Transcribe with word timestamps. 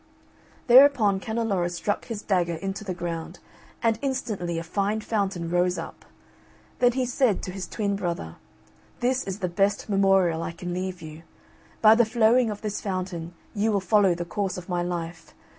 Thereupon 0.65 1.19
Canneloro 1.19 1.67
struck 1.69 2.05
his 2.05 2.23
dagger 2.23 2.55
into 2.55 2.83
the 2.83 2.95
ground, 2.95 3.37
and 3.83 3.99
instantly 4.01 4.57
a 4.57 4.63
fine 4.63 4.99
fountain 5.01 5.47
rose 5.51 5.77
up. 5.77 6.05
Then 6.79 6.91
said 7.05 7.35
he 7.35 7.41
to 7.41 7.51
his 7.51 7.67
twin 7.67 7.97
brother, 7.97 8.37
"This 8.99 9.23
is 9.27 9.37
the 9.41 9.47
best 9.47 9.89
memorial 9.89 10.41
I 10.41 10.53
can 10.53 10.73
leave 10.73 11.03
you. 11.03 11.21
By 11.83 11.93
the 11.93 12.03
flowing 12.03 12.49
of 12.49 12.61
this 12.61 12.81
fountain 12.81 13.35
you 13.53 13.71
will 13.71 13.79
follow 13.79 14.15
the 14.15 14.25
course 14.25 14.57
of 14.57 14.67
my 14.67 14.81
life. 14.81 15.35